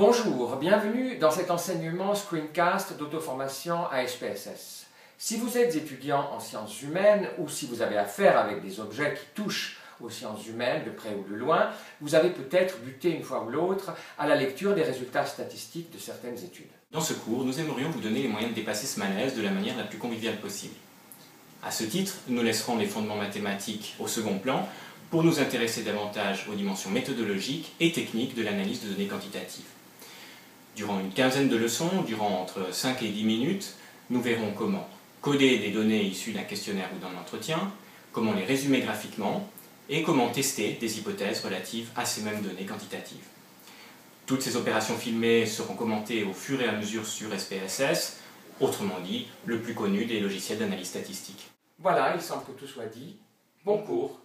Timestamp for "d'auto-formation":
2.96-3.84